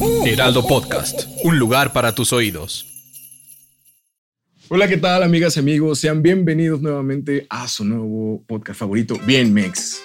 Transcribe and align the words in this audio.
Heraldo 0.00 0.66
Podcast, 0.66 1.22
un 1.44 1.58
lugar 1.58 1.92
para 1.92 2.14
tus 2.14 2.32
oídos. 2.32 2.86
Hola, 4.68 4.88
¿qué 4.88 4.98
tal, 4.98 5.22
amigas 5.22 5.56
y 5.56 5.60
amigos? 5.60 6.00
Sean 6.00 6.22
bienvenidos 6.22 6.82
nuevamente 6.82 7.46
a 7.48 7.66
su 7.66 7.84
nuevo 7.84 8.42
podcast 8.46 8.78
favorito, 8.80 9.18
Bien 9.24 9.52
Mex. 9.54 10.02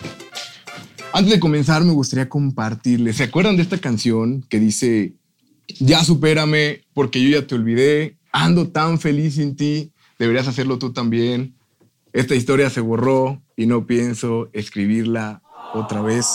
Antes 1.11 1.33
de 1.33 1.39
comenzar, 1.39 1.83
me 1.83 1.91
gustaría 1.91 2.29
compartirles. 2.29 3.17
¿Se 3.17 3.23
acuerdan 3.23 3.57
de 3.57 3.63
esta 3.63 3.79
canción 3.79 4.43
que 4.43 4.59
dice, 4.59 5.15
ya 5.79 6.03
supérame 6.03 6.83
porque 6.93 7.21
yo 7.21 7.37
ya 7.37 7.45
te 7.45 7.55
olvidé, 7.55 8.17
ando 8.31 8.69
tan 8.69 8.97
feliz 8.97 9.35
sin 9.35 9.57
ti, 9.57 9.91
deberías 10.17 10.47
hacerlo 10.47 10.79
tú 10.79 10.93
también? 10.93 11.55
Esta 12.13 12.35
historia 12.35 12.69
se 12.69 12.79
borró 12.79 13.41
y 13.57 13.65
no 13.65 13.85
pienso 13.85 14.49
escribirla 14.53 15.41
otra 15.73 16.01
vez. 16.01 16.27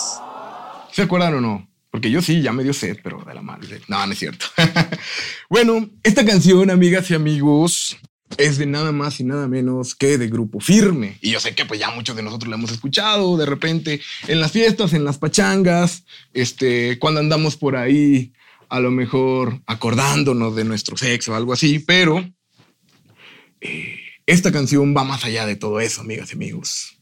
¿Se 0.92 1.03
acuerdan 1.03 1.34
o 1.34 1.41
no? 1.41 1.75
Porque 1.97 2.11
yo 2.11 2.20
sí, 2.20 2.42
ya 2.42 2.52
me 2.52 2.62
dio 2.62 2.75
sed, 2.75 2.98
pero 3.02 3.25
de 3.27 3.33
la 3.33 3.41
madre. 3.41 3.80
No, 3.89 4.06
no 4.06 4.12
es 4.12 4.19
cierto. 4.19 4.44
bueno, 5.48 5.89
esta 6.03 6.27
canción, 6.27 6.69
amigas 6.69 7.11
y 7.11 7.14
amigos, 7.14 7.97
es 8.36 8.58
de 8.58 8.66
nada 8.66 8.92
más 8.92 9.19
y 9.19 9.25
nada 9.25 9.48
menos 9.48 9.94
que 9.94 10.19
de 10.19 10.28
grupo 10.28 10.61
firme. 10.61 11.16
Y 11.22 11.30
yo 11.30 11.41
sé 11.41 11.55
que 11.55 11.64
pues 11.64 11.80
ya 11.80 11.91
muchos 11.92 12.14
de 12.14 12.22
nosotros 12.22 12.50
la 12.50 12.56
hemos 12.56 12.70
escuchado 12.70 13.38
de 13.38 13.47
repente 13.47 14.03
en 14.28 14.41
las 14.41 14.53
fiestas, 14.53 14.92
en 14.92 15.06
las 15.06 15.16
pachangas, 15.16 16.05
este, 16.34 16.98
cuando 16.98 17.20
andamos 17.20 17.56
por 17.56 17.77
ahí, 17.77 18.34
a 18.69 18.78
lo 18.78 18.91
mejor 18.91 19.62
acordándonos 19.64 20.55
de 20.55 20.64
nuestro 20.64 20.98
sexo 20.98 21.33
o 21.33 21.34
algo 21.34 21.55
así, 21.55 21.78
pero 21.78 22.31
eh, 23.62 23.97
esta 24.27 24.53
canción 24.53 24.94
va 24.94 25.05
más 25.05 25.25
allá 25.25 25.47
de 25.47 25.56
todo 25.56 25.81
eso, 25.81 26.03
amigas 26.03 26.28
y 26.28 26.34
amigos. 26.34 26.98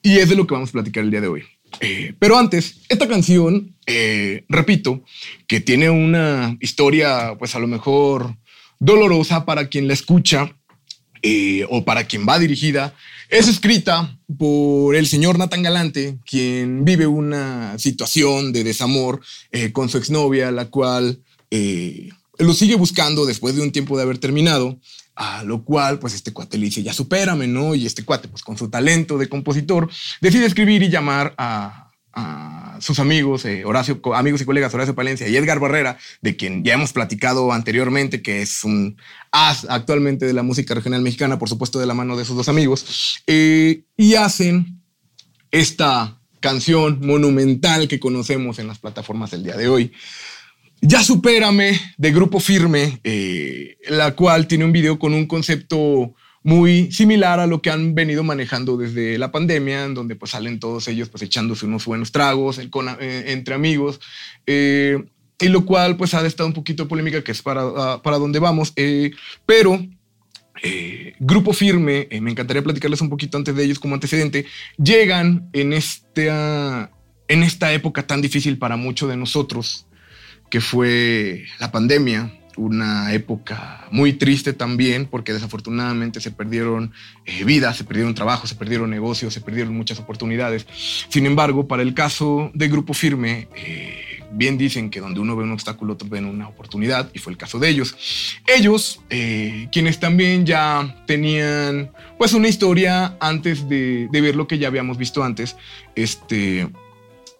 Y 0.00 0.16
es 0.16 0.30
de 0.30 0.34
lo 0.34 0.46
que 0.46 0.54
vamos 0.54 0.70
a 0.70 0.72
platicar 0.72 1.04
el 1.04 1.10
día 1.10 1.20
de 1.20 1.28
hoy. 1.28 1.44
Eh, 1.80 2.14
pero 2.18 2.38
antes, 2.38 2.76
esta 2.88 3.08
canción, 3.08 3.74
eh, 3.86 4.44
repito, 4.48 5.02
que 5.46 5.60
tiene 5.60 5.90
una 5.90 6.56
historia, 6.60 7.36
pues 7.38 7.54
a 7.54 7.58
lo 7.58 7.66
mejor 7.66 8.36
dolorosa 8.78 9.44
para 9.44 9.68
quien 9.68 9.88
la 9.88 9.94
escucha 9.94 10.56
eh, 11.22 11.66
o 11.70 11.84
para 11.84 12.06
quien 12.06 12.26
va 12.28 12.38
dirigida. 12.38 12.94
Es 13.28 13.48
escrita 13.48 14.18
por 14.38 14.94
el 14.94 15.06
señor 15.06 15.38
Nathan 15.38 15.62
Galante, 15.62 16.18
quien 16.26 16.84
vive 16.84 17.06
una 17.06 17.78
situación 17.78 18.52
de 18.52 18.62
desamor 18.62 19.22
con 19.72 19.88
su 19.88 19.96
exnovia, 19.96 20.50
la 20.50 20.66
cual 20.66 21.22
lo 22.38 22.52
sigue 22.52 22.74
buscando 22.74 23.24
después 23.24 23.54
de 23.54 23.62
un 23.62 23.72
tiempo 23.72 23.96
de 23.96 24.02
haber 24.02 24.18
terminado. 24.18 24.78
A 25.14 25.44
lo 25.44 25.62
cual, 25.62 25.98
pues 25.98 26.14
este 26.14 26.32
cuate 26.32 26.56
le 26.56 26.66
dice, 26.66 26.82
ya 26.82 26.92
supérame, 26.92 27.46
¿no? 27.46 27.74
Y 27.74 27.84
este 27.84 28.04
cuate, 28.04 28.28
pues 28.28 28.42
con 28.42 28.56
su 28.56 28.70
talento 28.70 29.18
de 29.18 29.28
compositor, 29.28 29.90
decide 30.20 30.46
escribir 30.46 30.82
y 30.82 30.88
llamar 30.88 31.34
a, 31.36 31.78
sus 32.80 32.98
amigos, 32.98 33.46
eh, 33.46 33.64
Horacio, 33.64 34.00
amigos 34.14 34.42
y 34.42 34.44
colegas 34.44 34.74
Horacio 34.74 34.94
Palencia 34.94 35.28
y 35.28 35.36
Edgar 35.36 35.60
Barrera, 35.60 35.96
de 36.20 36.36
quien 36.36 36.62
ya 36.62 36.74
hemos 36.74 36.92
platicado 36.92 37.52
anteriormente, 37.52 38.20
que 38.20 38.42
es 38.42 38.64
un 38.64 38.98
as 39.30 39.66
actualmente 39.70 40.26
de 40.26 40.34
la 40.34 40.42
música 40.42 40.74
regional 40.74 41.00
mexicana, 41.00 41.38
por 41.38 41.48
supuesto 41.48 41.78
de 41.78 41.86
la 41.86 41.94
mano 41.94 42.16
de 42.16 42.26
sus 42.26 42.36
dos 42.36 42.48
amigos, 42.50 43.22
eh, 43.26 43.84
y 43.96 44.16
hacen 44.16 44.82
esta 45.52 46.18
canción 46.40 46.98
monumental 47.06 47.88
que 47.88 48.00
conocemos 48.00 48.58
en 48.58 48.66
las 48.66 48.78
plataformas 48.78 49.30
del 49.30 49.44
día 49.44 49.56
de 49.56 49.68
hoy. 49.68 49.92
Ya 50.84 51.04
supérame 51.04 51.80
de 51.96 52.10
Grupo 52.10 52.40
Firme, 52.40 52.98
eh, 53.04 53.78
la 53.88 54.16
cual 54.16 54.48
tiene 54.48 54.64
un 54.64 54.72
video 54.72 54.98
con 54.98 55.14
un 55.14 55.26
concepto 55.26 56.12
muy 56.42 56.90
similar 56.90 57.38
a 57.38 57.46
lo 57.46 57.62
que 57.62 57.70
han 57.70 57.94
venido 57.94 58.24
manejando 58.24 58.76
desde 58.76 59.16
la 59.16 59.30
pandemia, 59.30 59.84
en 59.84 59.94
donde 59.94 60.16
pues 60.16 60.32
salen 60.32 60.58
todos 60.58 60.88
ellos 60.88 61.08
pues 61.08 61.22
echándose 61.22 61.66
unos 61.66 61.84
buenos 61.84 62.10
tragos 62.10 62.58
eh, 62.58 63.24
entre 63.28 63.54
amigos, 63.54 64.00
eh, 64.44 65.04
y 65.38 65.48
lo 65.48 65.64
cual 65.64 65.96
pues 65.96 66.14
ha 66.14 66.26
estado 66.26 66.48
un 66.48 66.52
poquito 66.52 66.88
polémica, 66.88 67.22
que 67.22 67.30
es 67.30 67.42
para, 67.42 67.64
uh, 67.64 68.02
para 68.02 68.18
dónde 68.18 68.40
vamos, 68.40 68.74
pero 69.46 69.86
Grupo 71.20 71.52
Firme, 71.52 72.08
me 72.20 72.32
encantaría 72.32 72.62
platicarles 72.62 73.00
un 73.00 73.08
poquito 73.08 73.36
antes 73.36 73.54
de 73.54 73.64
ellos 73.64 73.78
como 73.78 73.94
antecedente, 73.94 74.46
llegan 74.78 75.48
en 75.52 75.72
en 75.74 77.42
esta 77.44 77.72
época 77.72 78.04
tan 78.04 78.20
difícil 78.20 78.58
para 78.58 78.76
muchos 78.76 79.08
de 79.08 79.16
nosotros, 79.16 79.86
que 80.52 80.60
fue 80.60 81.46
la 81.60 81.72
pandemia, 81.72 82.30
una 82.58 83.14
época 83.14 83.86
muy 83.90 84.12
triste 84.12 84.52
también, 84.52 85.06
porque 85.06 85.32
desafortunadamente 85.32 86.20
se 86.20 86.30
perdieron 86.30 86.92
eh, 87.24 87.42
vidas, 87.44 87.78
se 87.78 87.84
perdieron 87.84 88.14
trabajos, 88.14 88.50
se 88.50 88.56
perdieron 88.56 88.90
negocios, 88.90 89.32
se 89.32 89.40
perdieron 89.40 89.74
muchas 89.74 89.98
oportunidades. 89.98 90.66
Sin 91.08 91.24
embargo, 91.24 91.66
para 91.66 91.82
el 91.82 91.94
caso 91.94 92.50
de 92.52 92.68
Grupo 92.68 92.92
Firme, 92.92 93.48
eh, 93.56 94.20
bien 94.30 94.58
dicen 94.58 94.90
que 94.90 95.00
donde 95.00 95.20
uno 95.20 95.36
ve 95.36 95.44
un 95.44 95.52
obstáculo, 95.52 95.94
otro 95.94 96.06
ve 96.10 96.18
una 96.18 96.48
oportunidad, 96.48 97.10
y 97.14 97.18
fue 97.18 97.32
el 97.32 97.38
caso 97.38 97.58
de 97.58 97.70
ellos. 97.70 97.96
Ellos, 98.46 99.00
eh, 99.08 99.68
quienes 99.72 100.00
también 100.00 100.44
ya 100.44 101.02
tenían 101.06 101.92
pues 102.18 102.34
una 102.34 102.48
historia 102.48 103.16
antes 103.20 103.70
de, 103.70 104.06
de 104.12 104.20
ver 104.20 104.36
lo 104.36 104.46
que 104.46 104.58
ya 104.58 104.68
habíamos 104.68 104.98
visto 104.98 105.24
antes, 105.24 105.56
este 105.94 106.68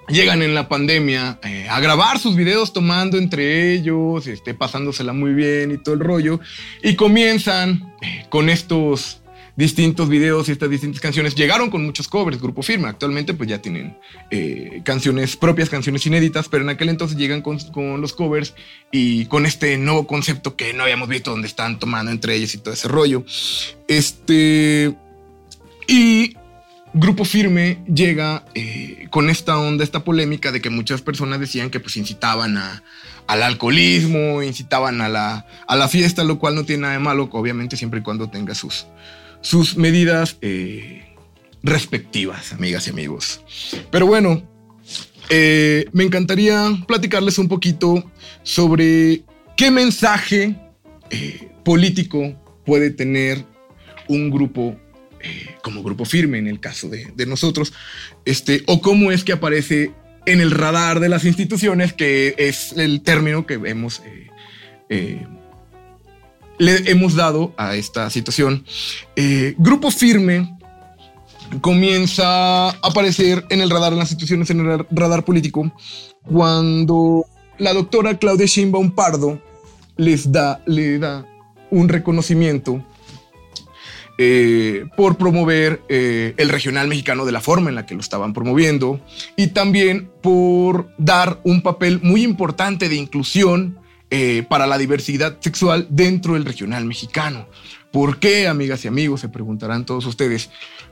llegan 0.08 0.42
en 0.42 0.54
la 0.54 0.68
pandemia 0.68 1.38
eh, 1.42 1.66
a 1.68 1.80
grabar 1.80 2.18
sus 2.18 2.36
videos 2.36 2.72
tomando 2.72 3.18
entre 3.18 3.72
ellos, 3.72 4.26
este, 4.26 4.54
pasándosela 4.54 5.12
muy 5.12 5.32
bien 5.32 5.70
y 5.70 5.78
todo 5.78 5.94
el 5.94 6.00
rollo, 6.00 6.40
y 6.82 6.96
comienzan 6.96 7.94
eh, 8.02 8.26
con 8.28 8.48
estos 8.48 9.22
distintos 9.56 10.08
videos 10.08 10.48
y 10.48 10.52
estas 10.52 10.70
distintas 10.70 11.00
canciones. 11.00 11.34
Llegaron 11.34 11.70
con 11.70 11.84
muchos 11.84 12.08
covers, 12.08 12.40
Grupo 12.40 12.62
Firma. 12.62 12.88
Actualmente 12.88 13.34
pues 13.34 13.48
ya 13.48 13.60
tienen 13.60 13.98
eh, 14.30 14.80
canciones 14.84 15.36
propias, 15.36 15.68
canciones 15.68 16.06
inéditas, 16.06 16.48
pero 16.48 16.62
en 16.62 16.70
aquel 16.70 16.88
entonces 16.88 17.18
llegan 17.18 17.42
con, 17.42 17.58
con, 17.70 18.00
los 18.00 18.12
covers 18.12 18.54
y 18.90 19.26
con 19.26 19.46
este 19.46 19.76
nuevo 19.76 20.06
concepto 20.06 20.56
que 20.56 20.72
no 20.72 20.84
habíamos 20.84 21.08
visto, 21.08 21.30
donde 21.30 21.48
están 21.48 21.78
tomando 21.78 22.10
entre 22.10 22.34
ellos 22.34 22.54
y 22.54 22.58
todo 22.58 22.74
ese 22.74 22.88
rollo. 22.88 23.24
Este... 23.88 24.94
Y 25.88 26.36
Grupo 26.94 27.24
Firme 27.24 27.78
llega 27.86 28.44
eh, 28.54 29.06
con 29.10 29.30
esta 29.30 29.58
onda, 29.58 29.82
esta 29.82 30.04
polémica 30.04 30.52
de 30.52 30.60
que 30.60 30.68
muchas 30.68 31.00
personas 31.00 31.40
decían 31.40 31.70
que 31.70 31.80
pues 31.80 31.96
incitaban 31.96 32.58
a, 32.58 32.82
al 33.26 33.42
alcoholismo, 33.42 34.42
incitaban 34.42 35.00
a 35.00 35.08
la, 35.08 35.46
a 35.66 35.76
la 35.76 35.88
fiesta, 35.88 36.22
lo 36.22 36.38
cual 36.38 36.54
no 36.54 36.64
tiene 36.64 36.82
nada 36.82 36.94
de 36.94 36.98
malo, 36.98 37.30
obviamente 37.32 37.78
siempre 37.78 38.00
y 38.00 38.02
cuando 38.02 38.28
tenga 38.28 38.54
sus, 38.54 38.86
sus 39.40 39.76
medidas 39.76 40.36
eh, 40.42 41.14
respectivas, 41.62 42.52
amigas 42.52 42.86
y 42.86 42.90
amigos. 42.90 43.40
Pero 43.90 44.06
bueno, 44.06 44.42
eh, 45.30 45.86
me 45.92 46.04
encantaría 46.04 46.68
platicarles 46.86 47.38
un 47.38 47.48
poquito 47.48 48.04
sobre 48.42 49.22
qué 49.56 49.70
mensaje 49.70 50.56
político 51.64 52.34
puede 52.64 52.90
tener 52.90 53.44
un 54.08 54.30
grupo 54.30 54.76
eh, 55.22 55.56
como 55.62 55.82
grupo 55.82 56.04
firme 56.04 56.38
en 56.38 56.48
el 56.48 56.60
caso 56.60 56.88
de, 56.88 57.26
nosotros, 57.26 57.72
este, 58.24 58.62
o 58.66 58.80
cómo 58.80 59.12
es 59.12 59.24
que 59.24 59.32
aparece 59.32 59.92
en 60.26 60.40
el 60.40 60.50
radar 60.50 61.00
de 61.00 61.08
las 61.08 61.24
instituciones, 61.24 61.92
que 61.92 62.34
es 62.38 62.72
el 62.72 63.02
término 63.02 63.46
que 63.46 63.54
hemos, 63.54 64.00
eh, 64.00 64.28
eh, 64.88 65.26
le 66.58 66.90
hemos 66.90 67.14
dado 67.14 67.54
a 67.56 67.76
esta 67.76 68.10
situación. 68.10 68.64
Grupo 69.58 69.90
firme 69.90 70.56
comienza 71.60 72.70
a 72.70 72.70
aparecer 72.82 73.44
en 73.48 73.60
el 73.60 73.70
radar 73.70 73.92
de 73.92 73.98
las 73.98 74.10
instituciones, 74.10 74.50
en 74.50 74.60
el 74.60 74.86
radar 74.90 75.24
político, 75.24 75.72
cuando 76.24 77.26
la 77.58 77.72
doctora 77.72 78.18
Claudia 78.18 78.46
Sheinbaum 78.46 78.92
Pardo 78.92 79.40
les 79.96 80.30
da, 80.32 80.62
le 80.66 80.98
da 80.98 81.26
un 81.70 81.88
reconocimiento 81.88 82.84
eh, 84.18 84.86
por 84.96 85.16
promover 85.16 85.82
eh, 85.88 86.34
el 86.36 86.50
regional 86.50 86.86
mexicano 86.86 87.24
de 87.24 87.32
la 87.32 87.40
forma 87.40 87.70
en 87.70 87.74
la 87.74 87.86
que 87.86 87.94
lo 87.94 88.00
estaban 88.00 88.34
promoviendo 88.34 89.00
y 89.36 89.48
también 89.48 90.10
por 90.22 90.90
dar 90.98 91.40
un 91.44 91.62
papel 91.62 92.00
muy 92.02 92.22
importante 92.22 92.88
de 92.88 92.96
inclusión 92.96 93.78
eh, 94.10 94.44
para 94.48 94.66
la 94.66 94.76
diversidad 94.76 95.38
sexual 95.40 95.86
dentro 95.88 96.34
del 96.34 96.44
regional 96.44 96.84
mexicano. 96.84 97.48
¿Por 97.90 98.18
qué, 98.18 98.46
amigas 98.46 98.84
y 98.84 98.88
amigos? 98.88 99.22
Se 99.22 99.30
preguntarán 99.30 99.86
todos 99.86 100.04
ustedes. 100.04 100.50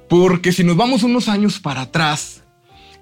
Porque 0.09 0.53
si 0.53 0.65
nos 0.65 0.77
vamos 0.77 1.03
unos 1.03 1.29
años 1.29 1.61
para 1.61 1.83
atrás, 1.83 2.43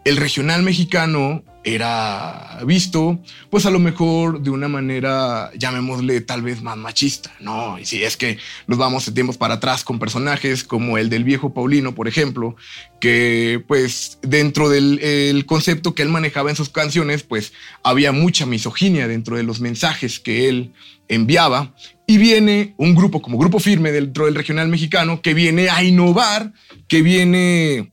el 0.04 0.16
regional 0.16 0.62
mexicano 0.62 1.44
era 1.74 2.60
visto, 2.66 3.18
pues 3.50 3.66
a 3.66 3.70
lo 3.70 3.78
mejor 3.78 4.40
de 4.42 4.50
una 4.50 4.68
manera, 4.68 5.50
llamémosle 5.56 6.20
tal 6.20 6.42
vez 6.42 6.62
más 6.62 6.76
machista, 6.76 7.34
¿no? 7.40 7.78
Y 7.78 7.84
si 7.84 8.02
es 8.02 8.16
que 8.16 8.38
nos 8.66 8.78
vamos 8.78 9.12
tiempos 9.14 9.36
para 9.36 9.54
atrás 9.54 9.84
con 9.84 9.98
personajes 9.98 10.64
como 10.64 10.98
el 10.98 11.08
del 11.08 11.24
viejo 11.24 11.52
Paulino, 11.52 11.94
por 11.94 12.08
ejemplo, 12.08 12.56
que 13.00 13.62
pues 13.66 14.18
dentro 14.22 14.68
del 14.68 15.44
concepto 15.46 15.94
que 15.94 16.02
él 16.02 16.08
manejaba 16.08 16.50
en 16.50 16.56
sus 16.56 16.68
canciones, 16.68 17.22
pues 17.22 17.52
había 17.82 18.12
mucha 18.12 18.46
misoginia 18.46 19.08
dentro 19.08 19.36
de 19.36 19.42
los 19.42 19.60
mensajes 19.60 20.18
que 20.20 20.48
él 20.48 20.72
enviaba. 21.08 21.74
Y 22.06 22.16
viene 22.18 22.74
un 22.78 22.94
grupo 22.94 23.20
como 23.20 23.38
Grupo 23.38 23.60
Firme 23.60 23.92
dentro 23.92 24.24
del 24.24 24.34
regional 24.34 24.68
mexicano 24.68 25.20
que 25.20 25.34
viene 25.34 25.68
a 25.68 25.82
innovar, 25.82 26.52
que 26.86 27.02
viene 27.02 27.92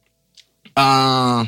a 0.75 1.45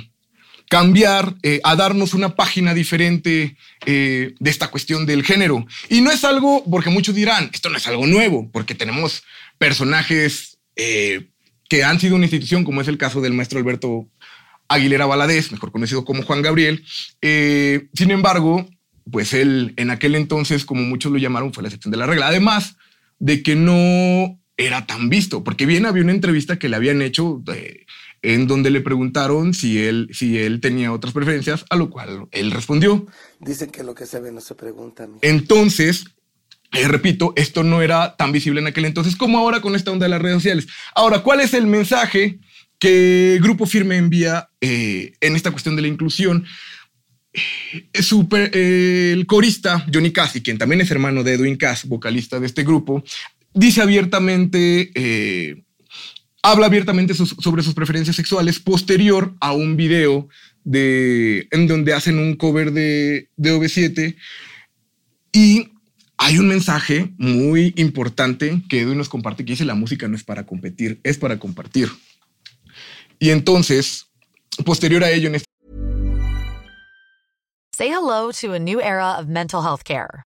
cambiar, 0.69 1.35
eh, 1.43 1.61
a 1.63 1.75
darnos 1.75 2.13
una 2.13 2.35
página 2.35 2.73
diferente 2.73 3.55
eh, 3.85 4.33
de 4.39 4.49
esta 4.49 4.69
cuestión 4.69 5.05
del 5.05 5.23
género. 5.23 5.65
Y 5.89 6.01
no 6.01 6.11
es 6.11 6.23
algo, 6.23 6.63
porque 6.69 6.89
muchos 6.89 7.15
dirán, 7.15 7.49
esto 7.53 7.69
no 7.69 7.77
es 7.77 7.87
algo 7.87 8.05
nuevo, 8.05 8.49
porque 8.51 8.75
tenemos 8.75 9.23
personajes 9.57 10.57
eh, 10.75 11.27
que 11.69 11.83
han 11.83 11.99
sido 11.99 12.15
una 12.15 12.25
institución, 12.25 12.63
como 12.63 12.81
es 12.81 12.87
el 12.87 12.97
caso 12.97 13.21
del 13.21 13.33
maestro 13.33 13.59
Alberto 13.59 14.07
Aguilera 14.67 15.05
Valadez, 15.05 15.51
mejor 15.51 15.71
conocido 15.71 16.03
como 16.03 16.23
Juan 16.23 16.41
Gabriel. 16.41 16.83
sin 17.21 18.11
embargo, 18.11 18.69
pues 19.09 19.33
él 19.33 19.73
en 19.77 19.89
aquel 19.89 20.15
entonces, 20.15 20.65
como 20.65 20.81
muchos 20.81 21.11
lo 21.11 21.17
llamaron, 21.17 21.53
fue 21.53 21.63
la 21.63 21.69
excepción 21.69 21.91
de 21.91 21.97
la 21.97 22.05
regla. 22.05 22.27
Además 22.27 22.75
de 23.19 23.41
que 23.41 23.55
no 23.55 24.37
era 24.57 24.85
tan 24.85 25.07
visto, 25.07 25.43
porque 25.43 25.65
bien 25.65 25.85
había 25.85 26.03
una 26.03 26.11
entrevista 26.11 26.59
que 26.59 26.67
le 26.67 26.75
habían 26.75 27.01
hecho 27.01 27.41
en 28.27 28.45
donde 28.45 28.71
le 28.71 28.81
preguntaron 28.81 29.53
si 29.53 29.79
él, 29.79 30.09
si 30.11 30.37
él 30.37 30.59
tenía 30.59 30.91
otras 30.91 31.13
preferencias, 31.13 31.63
a 31.69 31.77
lo 31.77 31.89
cual 31.89 32.27
él 32.31 32.51
respondió. 32.51 33.07
Dicen 33.39 33.69
que 33.69 33.83
lo 33.85 33.95
que 33.95 34.05
se 34.05 34.19
ve 34.19 34.33
no 34.33 34.41
se 34.41 34.53
pregunta. 34.53 35.07
Entonces, 35.21 36.03
eh, 36.73 36.89
repito, 36.89 37.31
esto 37.37 37.63
no 37.63 37.81
era 37.81 38.17
tan 38.17 38.33
visible 38.33 38.59
en 38.59 38.67
aquel 38.67 38.83
entonces 38.83 39.15
como 39.15 39.37
ahora 39.37 39.61
con 39.61 39.75
esta 39.75 39.91
onda 39.91 40.07
de 40.07 40.09
las 40.09 40.21
redes 40.21 40.39
sociales. 40.39 40.67
Ahora, 40.93 41.23
¿cuál 41.23 41.39
es 41.39 41.53
el 41.53 41.67
mensaje 41.67 42.39
que 42.79 43.39
Grupo 43.41 43.65
Firme 43.65 43.95
envía 43.95 44.49
eh, 44.59 45.13
en 45.21 45.37
esta 45.37 45.51
cuestión 45.51 45.77
de 45.77 45.83
la 45.83 45.87
inclusión? 45.87 46.45
Eh, 47.93 48.01
super, 48.01 48.51
el 48.53 49.25
corista 49.25 49.85
Johnny 49.93 50.11
Cassi, 50.11 50.43
quien 50.43 50.57
también 50.57 50.81
es 50.81 50.91
hermano 50.91 51.23
de 51.23 51.35
Edwin 51.35 51.55
Cass, 51.55 51.87
vocalista 51.87 52.41
de 52.41 52.47
este 52.47 52.63
grupo, 52.63 53.05
dice 53.53 53.81
abiertamente 53.81 54.91
habla 56.43 56.67
abiertamente 56.67 57.13
sobre 57.13 57.63
sus 57.63 57.73
preferencias 57.73 58.15
sexuales 58.15 58.59
posterior 58.59 59.35
a 59.39 59.53
un 59.53 59.75
video 59.75 60.29
de, 60.63 61.47
en 61.51 61.67
donde 61.67 61.93
hacen 61.93 62.19
un 62.19 62.35
cover 62.35 62.71
de, 62.71 63.29
de 63.35 63.53
OV7 63.53 64.15
y 65.31 65.71
hay 66.17 66.39
un 66.39 66.47
mensaje 66.47 67.13
muy 67.17 67.73
importante 67.77 68.61
que 68.69 68.81
Edwin 68.81 68.97
nos 68.97 69.09
comparte 69.09 69.45
que 69.45 69.53
dice 69.53 69.65
la 69.65 69.75
música 69.75 70.07
no 70.07 70.15
es 70.15 70.23
para 70.23 70.45
competir, 70.45 70.99
es 71.03 71.17
para 71.17 71.37
compartir. 71.37 71.89
Y 73.19 73.29
entonces, 73.29 74.07
posterior 74.65 75.03
a 75.03 75.11
ello 75.11 75.27
en 75.27 75.35
este 75.35 75.47
Say 77.77 77.89
hello 77.89 78.31
to 78.31 78.53
a 78.53 78.59
new 78.59 78.79
era 78.79 79.19
of 79.19 79.27
mental 79.27 79.61
health 79.61 79.83
care. 79.83 80.26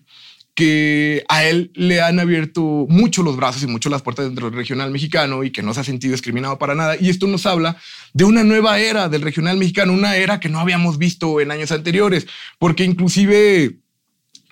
que 0.53 1.23
a 1.29 1.45
él 1.45 1.71
le 1.75 2.01
han 2.01 2.19
abierto 2.19 2.85
mucho 2.89 3.23
los 3.23 3.37
brazos 3.37 3.63
y 3.63 3.67
mucho 3.67 3.89
las 3.89 4.01
puertas 4.01 4.25
dentro 4.25 4.49
del 4.49 4.57
regional 4.57 4.91
mexicano 4.91 5.43
y 5.43 5.51
que 5.51 5.63
no 5.63 5.73
se 5.73 5.79
ha 5.79 5.83
sentido 5.83 6.11
discriminado 6.11 6.57
para 6.57 6.75
nada. 6.75 6.97
Y 6.99 7.09
esto 7.09 7.27
nos 7.27 7.45
habla 7.45 7.77
de 8.13 8.25
una 8.25 8.43
nueva 8.43 8.79
era 8.79 9.07
del 9.07 9.21
regional 9.21 9.57
mexicano, 9.57 9.93
una 9.93 10.17
era 10.17 10.39
que 10.39 10.49
no 10.49 10.59
habíamos 10.59 10.97
visto 10.97 11.39
en 11.39 11.51
años 11.51 11.71
anteriores, 11.71 12.27
porque 12.59 12.83
inclusive 12.83 13.77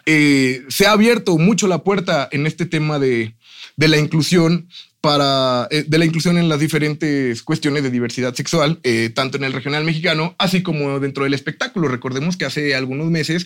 eh, 0.05 0.63
se 0.69 0.87
ha 0.87 0.91
abierto 0.91 1.37
mucho 1.37 1.67
la 1.67 1.83
puerta 1.83 2.29
en 2.31 2.47
este 2.47 2.65
tema 2.65 2.97
de, 2.97 3.35
de 3.75 3.87
la 3.87 3.97
inclusión 3.97 4.69
para 5.01 5.67
eh, 5.71 5.85
de 5.87 5.97
la 5.97 6.05
inclusión 6.05 6.37
en 6.37 6.49
las 6.49 6.59
diferentes 6.59 7.41
cuestiones 7.43 7.83
de 7.83 7.91
diversidad 7.91 8.33
sexual, 8.33 8.79
eh, 8.83 9.11
tanto 9.13 9.37
en 9.37 9.43
el 9.43 9.53
regional 9.53 9.83
mexicano, 9.83 10.35
así 10.37 10.61
como 10.61 10.99
dentro 10.99 11.23
del 11.25 11.33
espectáculo. 11.33 11.87
Recordemos 11.87 12.37
que 12.37 12.45
hace 12.45 12.75
algunos 12.75 13.09
meses 13.09 13.45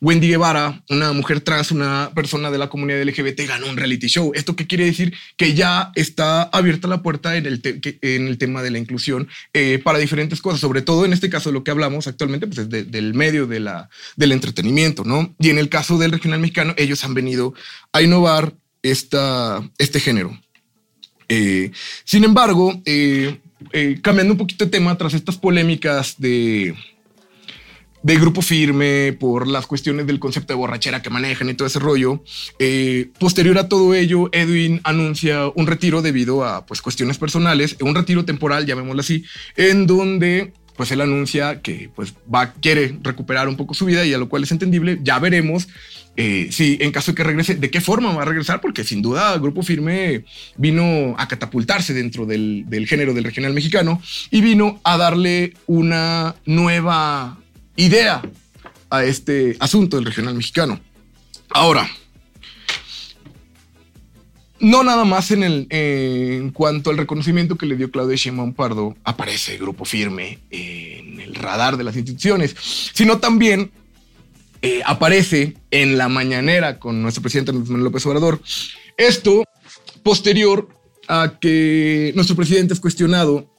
Wendy 0.00 0.28
Guevara, 0.28 0.82
una 0.88 1.12
mujer 1.12 1.40
trans, 1.40 1.70
una 1.70 2.10
persona 2.14 2.50
de 2.50 2.58
la 2.58 2.68
comunidad 2.68 3.02
LGBT, 3.02 3.46
ganó 3.46 3.68
un 3.68 3.76
reality 3.76 4.08
show. 4.08 4.32
¿Esto 4.34 4.56
qué 4.56 4.66
quiere 4.66 4.84
decir? 4.84 5.14
Que 5.36 5.54
ya 5.54 5.92
está 5.94 6.42
abierta 6.44 6.88
la 6.88 7.02
puerta 7.02 7.36
en 7.36 7.46
el, 7.46 7.60
en 8.02 8.28
el 8.28 8.38
tema 8.38 8.62
de 8.62 8.70
la 8.70 8.78
inclusión 8.78 9.28
eh, 9.52 9.80
para 9.82 9.98
diferentes 9.98 10.40
cosas, 10.40 10.60
sobre 10.60 10.82
todo 10.82 11.04
en 11.04 11.12
este 11.12 11.30
caso 11.30 11.52
lo 11.52 11.64
que 11.64 11.70
hablamos 11.70 12.06
actualmente, 12.06 12.46
pues 12.46 12.58
es 12.58 12.70
del 12.70 13.14
medio 13.14 13.46
de 13.46 13.60
la, 13.60 13.88
del 14.16 14.32
entretenimiento, 14.32 15.04
¿no? 15.04 15.34
Y 15.38 15.50
en 15.50 15.58
el 15.58 15.68
caso 15.68 15.98
del 15.98 16.12
regional 16.12 16.40
mexicano, 16.40 16.74
ellos 16.76 17.04
han 17.04 17.14
venido 17.14 17.54
a 17.92 18.02
innovar 18.02 18.54
este 18.82 20.00
género. 20.00 20.38
Eh, 21.28 21.70
sin 22.04 22.24
embargo, 22.24 22.80
eh, 22.84 23.38
cambiando 24.02 24.34
un 24.34 24.38
poquito 24.38 24.64
de 24.64 24.70
tema, 24.70 24.96
tras 24.98 25.14
estas 25.14 25.36
polémicas 25.36 26.16
de 26.18 26.74
de 28.02 28.16
grupo 28.16 28.42
firme, 28.42 29.12
por 29.18 29.46
las 29.46 29.66
cuestiones 29.66 30.06
del 30.06 30.18
concepto 30.18 30.52
de 30.52 30.58
borrachera 30.58 31.02
que 31.02 31.10
manejan 31.10 31.48
y 31.48 31.54
todo 31.54 31.66
ese 31.66 31.78
rollo. 31.78 32.22
Eh, 32.58 33.10
posterior 33.18 33.58
a 33.58 33.68
todo 33.68 33.94
ello, 33.94 34.28
Edwin 34.32 34.80
anuncia 34.84 35.48
un 35.54 35.66
retiro 35.66 36.02
debido 36.02 36.44
a 36.44 36.66
pues, 36.66 36.82
cuestiones 36.82 37.18
personales, 37.18 37.76
un 37.80 37.94
retiro 37.94 38.24
temporal, 38.24 38.66
llamémoslo 38.66 39.00
así, 39.00 39.24
en 39.56 39.86
donde 39.86 40.52
pues 40.76 40.90
él 40.90 41.02
anuncia 41.02 41.60
que 41.60 41.90
pues 41.94 42.14
va, 42.34 42.54
quiere 42.54 42.96
recuperar 43.02 43.46
un 43.46 43.56
poco 43.56 43.74
su 43.74 43.84
vida 43.84 44.04
y 44.06 44.14
a 44.14 44.18
lo 44.18 44.28
cual 44.28 44.42
es 44.42 44.52
entendible. 44.52 44.98
Ya 45.02 45.18
veremos 45.18 45.68
eh, 46.16 46.48
si 46.50 46.78
en 46.80 46.92
caso 46.92 47.12
de 47.12 47.16
que 47.16 47.24
regrese, 47.24 47.54
de 47.54 47.70
qué 47.70 47.80
forma 47.80 48.12
va 48.14 48.22
a 48.22 48.26
regresar, 48.26 48.60
porque 48.60 48.84
sin 48.84 49.02
duda 49.02 49.36
Grupo 49.38 49.62
Firme 49.62 50.24
vino 50.56 51.14
a 51.18 51.28
catapultarse 51.28 51.94
dentro 51.94 52.26
del, 52.26 52.64
del 52.66 52.86
género 52.86 53.14
del 53.14 53.24
regional 53.24 53.52
mexicano 53.52 54.00
y 54.30 54.40
vino 54.40 54.80
a 54.82 54.96
darle 54.96 55.54
una 55.66 56.34
nueva 56.46 57.38
idea 57.76 58.22
a 58.90 59.04
este 59.04 59.56
asunto 59.60 59.96
del 59.96 60.06
regional 60.06 60.34
mexicano. 60.34 60.80
Ahora, 61.50 61.88
no 64.60 64.84
nada 64.84 65.04
más 65.04 65.30
en, 65.32 65.42
el, 65.42 65.66
en 65.70 66.50
cuanto 66.50 66.90
al 66.90 66.98
reconocimiento 66.98 67.56
que 67.56 67.66
le 67.66 67.76
dio 67.76 67.90
Claudia 67.90 68.16
Sheinbaum 68.16 68.54
Pardo, 68.54 68.96
aparece 69.02 69.58
Grupo 69.58 69.84
Firme 69.84 70.38
en 70.50 71.20
el 71.20 71.34
radar 71.34 71.76
de 71.76 71.84
las 71.84 71.96
instituciones, 71.96 72.54
sino 72.94 73.18
también 73.18 73.72
eh, 74.62 74.80
aparece 74.86 75.56
en 75.72 75.98
la 75.98 76.08
mañanera 76.08 76.78
con 76.78 77.02
nuestro 77.02 77.22
presidente 77.22 77.52
Manuel 77.52 77.82
López 77.84 78.06
Obrador. 78.06 78.40
Esto 78.96 79.42
posterior 80.04 80.68
a 81.08 81.38
que 81.40 82.12
nuestro 82.14 82.36
presidente 82.36 82.72
es 82.72 82.80
cuestionado 82.80 83.51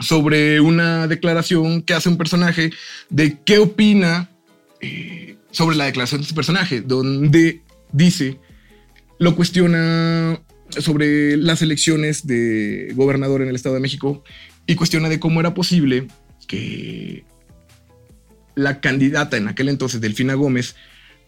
sobre 0.00 0.60
una 0.60 1.06
declaración 1.06 1.82
que 1.82 1.94
hace 1.94 2.08
un 2.08 2.16
personaje 2.16 2.70
de 3.08 3.38
qué 3.44 3.58
opina 3.58 4.30
eh, 4.80 5.36
sobre 5.50 5.76
la 5.76 5.84
declaración 5.84 6.20
de 6.20 6.22
este 6.24 6.34
personaje, 6.34 6.80
donde 6.80 7.62
dice, 7.92 8.38
lo 9.18 9.34
cuestiona 9.36 10.40
sobre 10.70 11.36
las 11.36 11.62
elecciones 11.62 12.26
de 12.26 12.92
gobernador 12.94 13.42
en 13.42 13.48
el 13.48 13.56
Estado 13.56 13.76
de 13.76 13.80
México 13.80 14.24
y 14.66 14.74
cuestiona 14.74 15.08
de 15.08 15.20
cómo 15.20 15.40
era 15.40 15.54
posible 15.54 16.08
que 16.46 17.24
la 18.54 18.80
candidata 18.80 19.36
en 19.36 19.48
aquel 19.48 19.68
entonces, 19.68 20.00
Delfina 20.00 20.34
Gómez, 20.34 20.74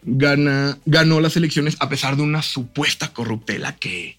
gana, 0.03 0.77
ganó 0.85 1.21
las 1.21 1.37
elecciones 1.37 1.77
a 1.79 1.89
pesar 1.89 2.15
de 2.15 2.23
una 2.23 2.41
supuesta 2.41 3.13
corruptela 3.13 3.75
que, 3.75 4.17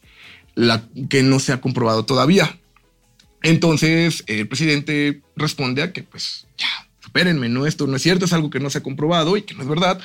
la, 0.54 0.84
que 1.08 1.22
no 1.22 1.38
se 1.40 1.52
ha 1.52 1.60
comprobado 1.60 2.04
todavía. 2.04 2.58
Entonces 3.42 4.24
el 4.26 4.48
presidente 4.48 5.22
responde 5.36 5.82
a 5.82 5.92
que 5.92 6.02
pues 6.02 6.46
ya, 6.58 6.68
supérenme, 7.00 7.48
no, 7.48 7.66
esto 7.66 7.86
no 7.86 7.96
es 7.96 8.02
cierto, 8.02 8.24
es 8.24 8.32
algo 8.32 8.50
que 8.50 8.60
no 8.60 8.70
se 8.70 8.78
ha 8.78 8.82
comprobado 8.82 9.36
y 9.36 9.42
que 9.42 9.54
no 9.54 9.62
es 9.62 9.68
verdad. 9.68 10.00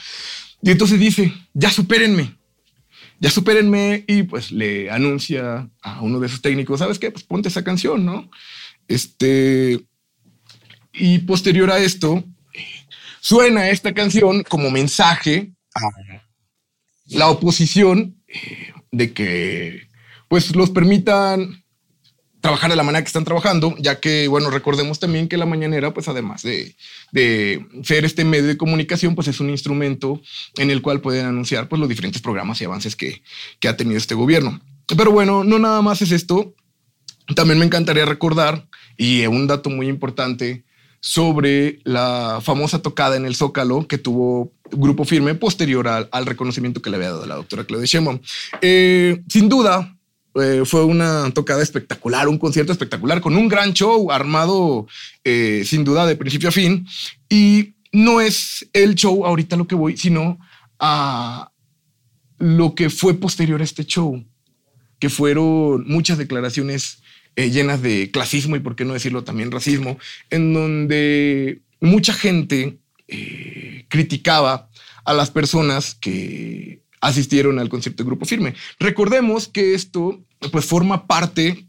Y 0.62 0.72
entonces 0.72 1.00
dice, 1.00 1.34
ya 1.54 1.70
supérenme, 1.70 2.36
ya 3.20 3.30
supérenme 3.30 4.04
y 4.08 4.24
pues 4.24 4.52
le 4.52 4.90
anuncia 4.90 5.70
a 5.82 6.02
uno 6.02 6.20
de 6.20 6.30
sus 6.30 6.42
técnicos, 6.42 6.80
¿sabes 6.80 7.00
qué? 7.00 7.12
Pues 7.12 7.24
ponte 7.24 7.50
esa 7.50 7.64
canción, 7.64 8.06
¿no? 8.06 8.30
Este, 8.88 9.86
y 10.94 11.20
posterior 11.20 11.72
a 11.72 11.80
esto, 11.80 12.24
suena 13.20 13.70
esta 13.70 13.94
canción 13.94 14.44
como 14.44 14.72
mensaje 14.72 15.52
a 15.74 15.82
la 17.08 17.30
oposición 17.30 18.22
eh, 18.28 18.74
de 18.92 19.14
que 19.14 19.90
pues 20.28 20.56
los 20.56 20.70
permitan 20.70 21.65
trabajar 22.46 22.70
de 22.70 22.76
la 22.76 22.84
manera 22.84 23.04
que 23.04 23.08
están 23.08 23.26
trabajando, 23.26 23.74
ya 23.80 24.00
que, 24.00 24.28
bueno, 24.28 24.52
recordemos 24.52 25.00
también 25.00 25.28
que 25.28 25.36
la 25.36 25.48
mañanera, 25.48 25.96
pues 25.96 26.08
además 26.08 26.44
de, 26.44 26.76
de, 27.12 27.66
ser 27.84 28.06
este 28.06 28.24
medio 28.24 28.46
de 28.46 28.56
comunicación, 28.56 29.16
pues 29.16 29.28
es 29.28 29.40
un 29.40 29.50
instrumento 29.50 30.22
en 30.58 30.70
el 30.70 30.84
cual 30.84 31.02
pueden 31.02 31.26
anunciar 31.26 31.68
pues 31.68 31.80
los 31.80 31.90
diferentes 31.90 32.22
programas 32.22 32.62
y 32.62 32.66
avances 32.66 32.96
que, 32.96 33.24
que 33.60 33.68
ha 33.68 33.76
tenido 33.76 33.98
este 33.98 34.14
gobierno. 34.14 34.62
Pero 34.96 35.12
bueno, 35.12 35.44
no 35.44 35.58
nada 35.58 35.82
más 35.82 36.04
es 36.04 36.12
esto. 36.12 36.54
También 37.36 37.58
me 37.58 37.66
encantaría 37.66 38.06
recordar, 38.06 38.68
y 38.96 39.26
un 39.26 39.48
dato 39.48 39.72
muy 39.72 39.88
importante, 39.88 40.66
sobre 41.00 41.80
la 41.84 42.42
famosa 42.44 42.84
tocada 42.84 43.16
en 43.16 43.26
el 43.26 43.36
Zócalo 43.36 43.88
que 43.88 43.98
tuvo 43.98 44.52
Grupo 44.72 45.04
Firme 45.04 45.34
posterior 45.34 45.88
al, 45.88 46.10
al 46.12 46.26
reconocimiento 46.28 46.82
que 46.82 46.92
le 46.92 46.98
había 46.98 47.10
dado 47.10 47.26
la 47.26 47.36
doctora 47.36 47.64
Claudia 47.64 47.88
Sheinbaum. 47.88 48.20
Eh, 48.62 49.24
sin 49.30 49.50
duda, 49.50 49.95
eh, 50.36 50.64
fue 50.66 50.84
una 50.84 51.32
tocada 51.32 51.64
espectacular, 51.64 52.28
un 52.28 52.38
concierto 52.38 52.72
espectacular 52.72 53.22
con 53.22 53.36
un 53.36 53.48
gran 53.48 53.74
show 53.74 54.12
armado 54.12 54.88
eh, 55.24 55.64
sin 55.66 55.84
duda 55.84 56.06
de 56.06 56.16
principio 56.16 56.50
a 56.50 56.52
fin. 56.52 56.88
Y 57.30 57.76
no 57.92 58.22
es 58.22 58.68
el 58.74 58.96
show 58.96 59.26
ahorita 59.26 59.56
lo 59.56 59.68
que 59.68 59.76
voy, 59.76 59.98
sino 59.98 60.38
a 60.80 61.52
lo 62.38 62.76
que 62.76 62.90
fue 62.90 63.14
posterior 63.14 63.62
a 63.62 63.64
este 63.64 63.86
show, 63.86 64.24
que 65.00 65.10
fueron 65.10 65.86
muchas 65.88 66.18
declaraciones 66.18 67.02
eh, 67.38 67.50
llenas 67.50 67.82
de 67.82 68.12
clasismo 68.12 68.56
y, 68.56 68.60
por 68.60 68.76
qué 68.76 68.86
no 68.86 68.94
decirlo, 68.94 69.24
también 69.24 69.52
racismo, 69.52 69.98
en 70.30 70.54
donde 70.54 71.62
mucha 71.80 72.14
gente 72.14 72.80
eh, 73.08 73.86
criticaba 73.90 74.70
a 75.06 75.14
las 75.14 75.32
personas 75.32 75.96
que 75.96 76.82
asistieron 77.02 77.60
al 77.60 77.70
concierto 77.70 78.04
de 78.04 78.08
Grupo 78.08 78.26
Firme. 78.26 78.56
Recordemos 78.80 79.48
que 79.48 79.76
esto 79.76 80.25
pues 80.52 80.66
forma 80.66 81.08
parte 81.08 81.66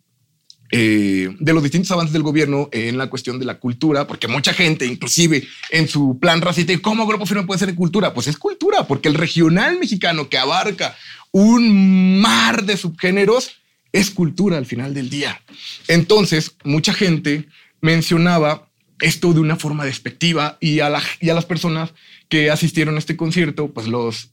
eh, 0.73 1.29
de 1.39 1.53
los 1.53 1.63
distintos 1.63 1.93
avances 1.93 2.13
del 2.13 2.23
gobierno 2.23 2.69
en 2.73 2.99
la 2.99 3.09
cuestión 3.09 3.39
de 3.39 3.45
la 3.45 3.59
cultura, 3.59 4.07
porque 4.07 4.27
mucha 4.27 4.53
gente, 4.53 4.85
inclusive 4.85 5.47
en 5.71 5.89
su 5.89 6.19
plan 6.19 6.41
racista, 6.41 6.77
¿cómo 6.83 7.07
Grupo 7.07 7.25
Firme 7.25 7.45
puede 7.45 7.61
ser 7.61 7.75
cultura? 7.75 8.13
Pues 8.13 8.27
es 8.27 8.37
cultura, 8.37 8.87
porque 8.87 9.09
el 9.09 9.15
regional 9.15 9.79
mexicano 9.79 10.29
que 10.29 10.39
abarca 10.39 10.97
un 11.31 12.21
mar 12.21 12.65
de 12.65 12.77
subgéneros 12.77 13.61
es 13.93 14.11
cultura 14.11 14.59
al 14.59 14.67
final 14.67 14.93
del 14.93 15.09
día. 15.09 15.41
Entonces, 15.87 16.57
mucha 16.65 16.93
gente 16.93 17.47
mencionaba 17.81 18.69
esto 19.01 19.33
de 19.33 19.41
una 19.41 19.57
forma 19.57 19.85
despectiva 19.85 20.59
y 20.61 20.81
a, 20.81 20.93
y 21.21 21.31
a 21.31 21.35
las 21.35 21.45
personas 21.45 21.93
que 22.29 22.51
asistieron 22.51 22.97
a 22.97 22.99
este 22.99 23.17
concierto, 23.17 23.69
pues 23.73 23.87
los 23.87 24.31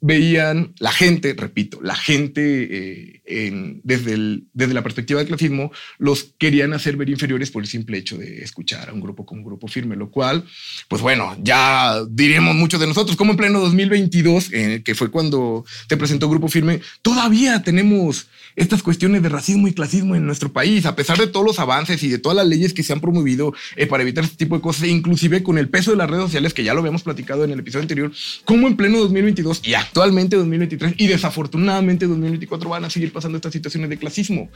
veían 0.00 0.74
la 0.78 0.92
gente, 0.92 1.34
repito, 1.36 1.80
la 1.82 1.94
gente 1.94 3.20
eh, 3.24 3.80
desde, 3.82 4.40
desde 4.52 4.74
la 4.74 4.82
perspectiva 4.82 5.18
del 5.18 5.28
clasismo, 5.28 5.72
los 5.98 6.34
querían 6.38 6.72
hacer 6.72 6.96
ver 6.96 7.08
inferiores 7.08 7.50
por 7.50 7.62
el 7.62 7.68
simple 7.68 7.98
hecho 7.98 8.16
de 8.16 8.42
escuchar 8.42 8.88
a 8.90 8.92
un 8.92 9.00
grupo 9.00 9.26
como 9.26 9.44
grupo 9.44 9.68
firme, 9.68 9.96
lo 9.96 10.10
cual, 10.10 10.44
pues 10.88 11.02
bueno, 11.02 11.36
ya 11.42 12.02
diremos 12.08 12.54
muchos 12.54 12.80
de 12.80 12.86
nosotros, 12.86 13.16
como 13.16 13.32
en 13.32 13.36
pleno 13.36 13.60
2022, 13.60 14.50
eh, 14.52 14.82
que 14.84 14.94
fue 14.94 15.10
cuando 15.10 15.64
te 15.88 15.96
presentó 15.96 16.28
Grupo 16.28 16.48
Firme, 16.48 16.80
todavía 17.02 17.62
tenemos 17.62 18.28
estas 18.56 18.82
cuestiones 18.82 19.22
de 19.22 19.28
racismo 19.28 19.68
y 19.68 19.72
clasismo 19.72 20.16
en 20.16 20.26
nuestro 20.26 20.52
país, 20.52 20.86
a 20.86 20.96
pesar 20.96 21.18
de 21.18 21.26
todos 21.26 21.46
los 21.46 21.58
avances 21.58 22.02
y 22.02 22.08
de 22.08 22.18
todas 22.18 22.36
las 22.36 22.46
leyes 22.46 22.74
que 22.74 22.82
se 22.82 22.92
han 22.92 23.00
promovido 23.00 23.54
eh, 23.76 23.86
para 23.86 24.02
evitar 24.02 24.24
este 24.24 24.36
tipo 24.36 24.56
de 24.56 24.60
cosas, 24.60 24.84
e 24.84 24.88
inclusive 24.88 25.42
con 25.42 25.58
el 25.58 25.68
peso 25.68 25.90
de 25.90 25.96
las 25.96 26.10
redes 26.10 26.24
sociales, 26.24 26.54
que 26.54 26.64
ya 26.64 26.74
lo 26.74 26.80
habíamos 26.80 27.02
platicado 27.02 27.44
en 27.44 27.50
el 27.50 27.60
episodio 27.60 27.82
anterior, 27.82 28.12
como 28.44 28.66
en 28.66 28.76
pleno 28.76 28.98
2022 28.98 29.62
y 29.64 29.74
actualmente 29.88 30.36
2023 30.36 30.94
y 30.98 31.06
desafortunadamente 31.06 32.06
2024 32.06 32.68
van 32.68 32.84
a 32.84 32.90
seguir 32.90 33.12
pasando 33.12 33.36
estas 33.36 33.52
situaciones 33.52 33.90
de 33.90 33.96
clasismo. 33.96 34.48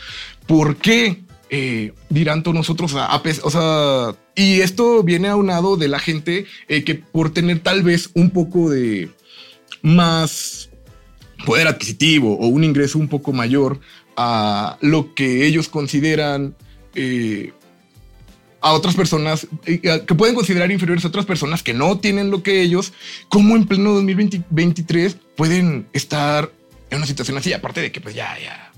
¿Por 0.46 0.76
qué? 0.76 1.22
Eh, 1.54 1.92
dirán 2.08 2.42
todos 2.42 2.54
nosotros, 2.54 2.94
o 2.94 3.50
sea, 3.50 4.16
y 4.34 4.60
esto 4.60 5.02
viene 5.02 5.28
aunado 5.28 5.76
de 5.76 5.88
la 5.88 5.98
gente 5.98 6.46
eh, 6.68 6.82
que 6.82 6.94
por 6.94 7.30
tener 7.30 7.58
tal 7.58 7.82
vez 7.82 8.10
un 8.14 8.30
poco 8.30 8.70
de 8.70 9.10
más 9.82 10.70
poder 11.44 11.66
adquisitivo 11.66 12.38
o 12.38 12.46
un 12.46 12.64
ingreso 12.64 12.98
un 12.98 13.08
poco 13.08 13.34
mayor 13.34 13.80
a 14.16 14.78
lo 14.80 15.14
que 15.14 15.46
ellos 15.46 15.68
consideran 15.68 16.54
eh, 16.94 17.52
a 18.62 18.72
otras 18.72 18.94
personas 18.94 19.46
que 19.64 20.14
pueden 20.16 20.34
considerar 20.34 20.70
inferiores 20.70 21.04
a 21.04 21.08
otras 21.08 21.26
personas 21.26 21.62
que 21.62 21.74
no 21.74 21.98
tienen 21.98 22.30
lo 22.30 22.42
que 22.42 22.62
ellos, 22.62 22.92
como 23.28 23.56
en 23.56 23.66
pleno 23.66 23.92
2023 23.94 25.16
pueden 25.36 25.88
estar 25.92 26.50
en 26.88 26.98
una 26.98 27.06
situación 27.06 27.36
así, 27.36 27.52
aparte 27.52 27.80
de 27.80 27.90
que 27.90 28.00
pues 28.00 28.14
ya, 28.14 28.38
ya, 28.38 28.72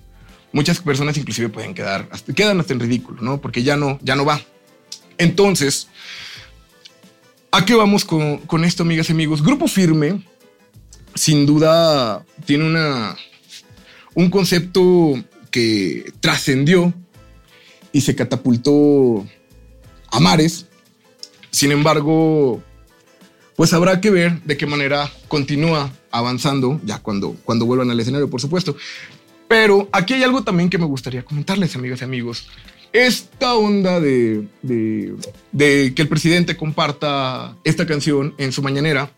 muchas 0.52 0.80
personas 0.80 1.18
inclusive 1.18 1.50
pueden 1.50 1.74
quedar, 1.74 2.08
hasta, 2.10 2.32
quedan 2.32 2.60
hasta 2.60 2.72
en 2.72 2.80
ridículo, 2.80 3.20
¿no? 3.20 3.40
Porque 3.40 3.62
ya 3.62 3.76
no, 3.76 3.98
ya 4.02 4.16
no 4.16 4.24
va. 4.24 4.40
Entonces, 5.18 5.88
¿a 7.52 7.64
qué 7.66 7.74
vamos 7.74 8.06
con, 8.06 8.38
con 8.38 8.64
esto, 8.64 8.84
amigas 8.84 9.10
y 9.10 9.12
amigos? 9.12 9.42
Grupo 9.42 9.68
Firme 9.68 10.22
sin 11.14 11.44
duda 11.44 12.24
tiene 12.46 12.64
una, 12.64 13.16
un 14.14 14.30
concepto 14.30 15.14
que 15.50 16.10
trascendió 16.20 16.92
y 17.92 18.00
se 18.00 18.16
catapultó 18.16 19.26
a 20.14 20.21
mares. 20.21 20.66
Sin 21.50 21.73
embargo, 21.73 22.62
pues 23.56 23.73
habrá 23.73 24.00
que 24.00 24.11
ver 24.11 24.40
de 24.42 24.56
qué 24.56 24.66
manera 24.66 25.11
continúa 25.28 25.92
avanzando 26.11 26.80
ya 26.85 27.00
cuando, 27.00 27.37
cuando 27.44 27.66
vuelvan 27.66 27.90
al 27.90 28.00
escenario, 28.00 28.30
por 28.30 28.40
supuesto. 28.40 28.76
Pero 29.49 29.88
aquí 29.92 30.14
hay 30.14 30.23
algo 30.23 30.42
también 30.42 30.71
que 30.71 30.78
me 30.78 30.87
gustaría 30.87 31.25
comentarles, 31.25 31.75
amigas 31.76 32.00
y 32.00 32.04
amigos. 32.04 32.47
Esta 32.92 33.54
onda 33.54 34.00
de, 34.00 34.47
de, 34.62 35.14
de 35.50 35.92
que 35.94 36.02
el 36.02 36.09
presidente 36.09 36.56
comparta 36.56 37.56
esta 37.64 37.87
canción 37.87 38.35
en 38.38 38.52
su 38.52 38.62
mañanera 38.62 39.11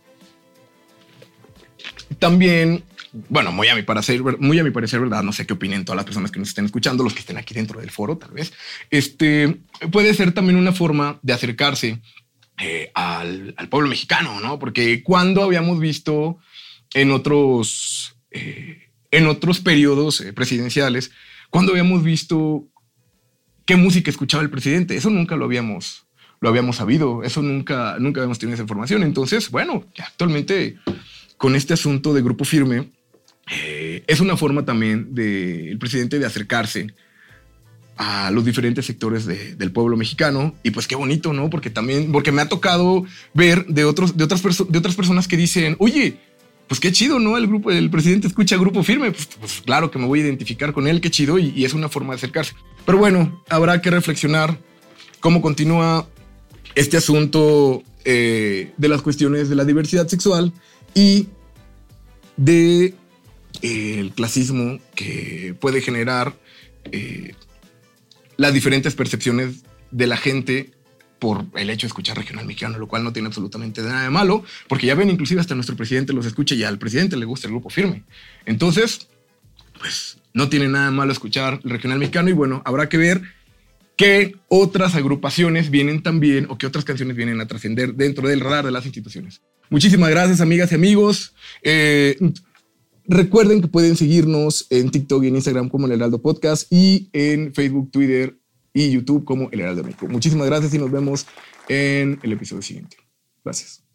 también, 2.19 2.85
bueno, 3.28 3.52
muy 3.52 3.68
a 3.68 3.75
mi 3.75 3.82
parecer, 3.82 4.23
muy 4.38 4.58
a 4.58 4.64
mi 4.64 4.70
parecer, 4.70 5.00
verdad, 5.00 5.23
no 5.23 5.32
sé 5.32 5.46
qué 5.46 5.54
opinen 5.54 5.85
todas 5.85 5.96
las 5.96 6.04
personas 6.04 6.30
que 6.30 6.38
nos 6.38 6.49
estén 6.49 6.66
escuchando, 6.66 7.02
los 7.02 7.14
que 7.14 7.20
estén 7.20 7.37
aquí 7.38 7.54
dentro 7.54 7.80
del 7.80 7.90
foro, 7.90 8.18
tal 8.18 8.32
vez. 8.32 8.52
Este 8.90 9.61
puede 9.90 10.12
ser 10.14 10.32
también 10.32 10.56
una 10.56 10.73
forma 10.73 11.18
de 11.23 11.32
acercarse 11.32 12.00
eh, 12.58 12.90
al, 12.94 13.54
pueblo 13.70 13.88
mexicano, 13.88 14.40
¿no? 14.40 14.58
Porque 14.58 15.02
cuando 15.02 15.42
habíamos 15.42 15.78
visto 15.80 16.38
en 16.94 17.11
otros, 17.11 18.16
eh, 18.30 18.90
en 19.11 19.26
otros 19.26 19.61
periodos 19.61 20.20
eh, 20.20 20.32
presidenciales, 20.32 21.11
cuando 21.50 21.73
habíamos 21.73 22.02
visto 22.02 22.68
qué 23.64 23.76
música 23.76 24.11
escuchaba 24.11 24.42
el 24.42 24.50
presidente, 24.50 24.96
eso 24.96 25.11
nunca 25.11 25.37
lo 25.37 25.44
habíamos 25.44 26.02
lo 26.38 26.50
habíamos 26.50 26.76
sabido, 26.76 27.23
eso 27.23 27.40
nunca, 27.40 27.96
nunca 27.99 28.20
habíamos 28.20 28.38
tenido 28.38 28.54
esa 28.54 28.62
información. 28.62 29.02
Entonces, 29.02 29.50
bueno, 29.50 29.87
actualmente 29.99 30.76
con 31.38 31.56
este 31.56 31.75
asunto 31.75 32.14
de 32.14 32.23
grupo 32.23 32.44
firme, 32.44 32.90
eh, 33.50 34.05
es 34.07 34.21
una 34.21 34.37
forma 34.37 34.65
también 34.65 35.15
del 35.15 35.79
presidente 35.79 36.19
de 36.19 36.26
acercarse 36.26 36.88
a 37.97 38.31
los 38.31 38.45
diferentes 38.45 38.85
sectores 38.85 39.26
del 39.26 39.73
pueblo 39.73 39.97
mexicano 39.97 40.55
y 40.62 40.71
pues 40.71 40.87
qué 40.87 40.97
bonito, 40.97 41.33
¿no? 41.33 41.49
Porque 41.49 41.71
también, 41.71 42.12
porque 42.12 42.33
me 42.33 42.43
ha 42.43 42.49
tocado 42.49 43.07
ver 43.33 43.65
de, 43.67 43.85
otros, 43.85 44.17
de, 44.17 44.25
otras, 44.25 44.43
de 44.43 44.79
otras 44.79 44.95
personas 44.95 45.26
que 45.26 45.37
dicen, 45.38 45.76
oye, 45.79 46.19
pues 46.69 46.79
qué 46.79 46.93
chido, 46.93 47.19
¿no? 47.19 47.38
El 47.38 47.47
grupo, 47.47 47.71
el 47.71 47.88
presidente 47.88 48.26
escucha 48.26 48.57
Grupo 48.57 48.83
Firme, 48.83 49.12
pues, 49.12 49.29
pues 49.41 49.62
claro 49.65 49.91
que 49.91 49.99
me 49.99 50.07
voy 50.07 50.21
a 50.21 50.25
identificar 50.25 50.73
con 50.73 50.88
él, 50.88 51.00
qué 51.00 51.11
chido, 51.11 51.38
y, 51.38 51.53
y, 51.57 51.65
es 51.65 51.73
una 51.73 51.88
forma 51.88 52.12
de 52.12 52.17
acercarse. 52.17 52.55
Pero 52.85 52.99
bueno, 52.99 53.43
habrá 53.49 53.81
que 53.81 53.91
reflexionar 53.91 54.59
cómo 55.21 55.41
continúa 55.41 56.07
este 56.75 56.97
asunto 56.97 57.83
eh, 58.05 58.73
de 58.76 58.88
las 58.88 59.03
cuestiones 59.03 59.49
de 59.49 59.57
la 59.57 59.65
diversidad 59.65 60.07
sexual 60.07 60.53
y 60.95 61.26
de 62.37 62.95
el 63.62 64.12
clasismo 64.12 64.78
que 64.94 65.54
puede 65.58 65.80
generar 65.80 66.34
eh, 66.92 67.34
las 68.36 68.52
diferentes 68.52 68.94
percepciones 68.94 69.62
de 69.90 70.06
la 70.06 70.16
gente 70.16 70.70
por 71.18 71.46
el 71.54 71.70
hecho 71.70 71.86
de 71.86 71.88
escuchar 71.88 72.16
regional 72.16 72.46
mexicano, 72.46 72.78
lo 72.78 72.88
cual 72.88 73.02
no 73.02 73.12
tiene 73.12 73.28
absolutamente 73.28 73.82
nada 73.82 74.02
de 74.02 74.10
malo, 74.10 74.44
porque 74.68 74.86
ya 74.86 74.94
ven, 74.94 75.10
inclusive 75.10 75.40
hasta 75.40 75.54
nuestro 75.54 75.76
presidente 75.76 76.12
los 76.12 76.26
escucha 76.26 76.54
y 76.54 76.62
al 76.62 76.78
presidente 76.78 77.16
le 77.16 77.25
gusta 77.25 77.46
el 77.46 77.52
grupo 77.52 77.70
firme. 77.70 78.04
Entonces, 78.44 79.08
pues 79.78 80.18
no 80.34 80.48
tiene 80.48 80.68
nada 80.68 80.86
de 80.86 80.90
malo 80.92 81.12
escuchar 81.12 81.60
regional 81.64 81.98
mexicano 81.98 82.28
y 82.28 82.32
bueno, 82.32 82.62
habrá 82.66 82.88
que 82.88 82.98
ver 82.98 83.22
qué 83.96 84.36
otras 84.48 84.94
agrupaciones 84.94 85.70
vienen 85.70 86.02
también 86.02 86.46
o 86.50 86.58
qué 86.58 86.66
otras 86.66 86.84
canciones 86.84 87.16
vienen 87.16 87.40
a 87.40 87.46
trascender 87.46 87.94
dentro 87.94 88.28
del 88.28 88.40
radar 88.40 88.66
de 88.66 88.70
las 88.70 88.84
instituciones. 88.84 89.40
Muchísimas 89.70 90.10
gracias, 90.10 90.40
amigas 90.40 90.70
y 90.72 90.75
amigos. 90.75 91.34
Eh, 91.62 92.16
recuerden 93.08 93.60
que 93.60 93.68
pueden 93.68 93.96
seguirnos 93.96 94.66
en 94.70 94.90
TikTok 94.90 95.25
y 95.25 95.28
en 95.28 95.36
Instagram 95.36 95.68
como 95.68 95.86
El 95.86 95.92
Heraldo 95.92 96.20
Podcast 96.20 96.72
y 96.72 97.08
en 97.12 97.54
Facebook, 97.54 97.90
Twitter 97.90 98.38
y 98.72 98.90
YouTube 98.90 99.25
como 99.25 99.48
El 99.50 99.60
Heraldo 99.60 99.84
México. 99.84 100.06
Muchísimas 100.08 100.46
gracias 100.46 100.75
y 100.75 100.78
nos 100.78 100.90
vemos 100.90 101.26
en 101.68 102.18
el 102.22 102.32
episodio 102.32 102.62
siguiente. 102.62 102.96
Gracias. 103.44 103.86